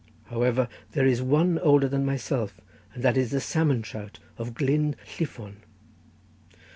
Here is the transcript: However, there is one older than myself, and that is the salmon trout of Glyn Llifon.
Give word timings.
However, 0.31 0.67
there 0.93 1.05
is 1.05 1.21
one 1.21 1.59
older 1.59 1.87
than 1.87 2.03
myself, 2.03 2.59
and 2.95 3.03
that 3.03 3.17
is 3.17 3.29
the 3.29 3.39
salmon 3.39 3.83
trout 3.83 4.17
of 4.39 4.55
Glyn 4.55 4.95
Llifon. 5.05 5.57